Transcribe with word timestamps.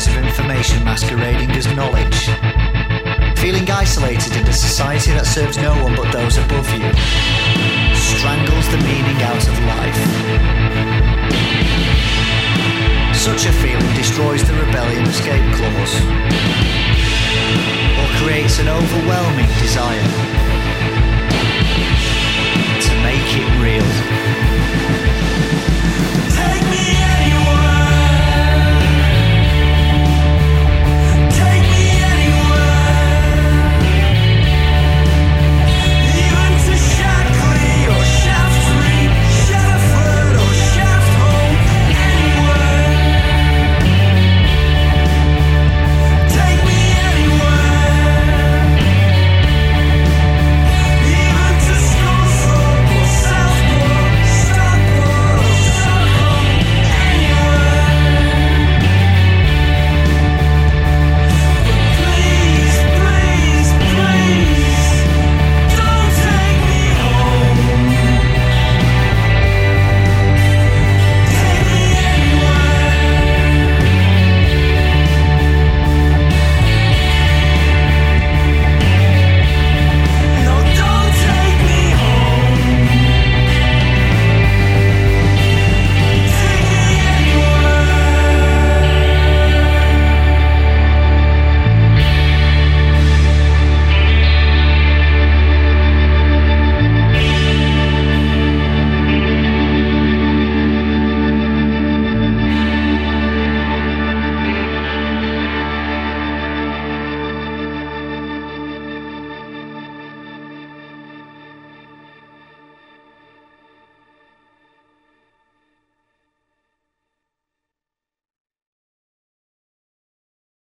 noise 0.00 0.16
of 0.16 0.24
information 0.24 0.84
masquerading 0.84 1.50
as 1.50 1.66
knowledge. 1.74 2.26
Feeling 3.38 3.68
isolated 3.70 4.34
in 4.36 4.46
a 4.46 4.52
society 4.52 5.10
that 5.10 5.26
serves 5.26 5.58
no 5.58 5.72
one 5.82 5.94
but 5.94 6.10
those 6.12 6.36
above 6.38 6.68
you 6.72 6.88
strangles 7.92 8.66
the 8.70 8.78
meaning 8.80 9.20
out 9.20 9.44
of 9.44 9.56
life. 9.68 10.00
Such 13.14 13.44
a 13.44 13.52
feeling 13.52 13.92
destroys 13.94 14.42
the 14.44 14.54
rebellion 14.54 15.04
escape 15.04 15.44
clause 15.56 15.94
or 18.00 18.08
creates 18.24 18.58
an 18.58 18.68
overwhelming 18.68 19.50
desire 19.60 20.69